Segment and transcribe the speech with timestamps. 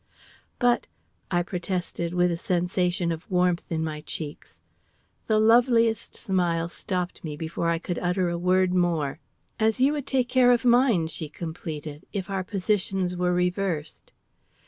[0.57, 0.87] "But"
[1.29, 4.63] I protested, with a sensation of warmth in my cheeks.
[5.27, 9.19] The loveliest smile stopped me before I could utter a word more.
[9.59, 14.11] "As you would take care of mine," she completed, "if our positions were reversed."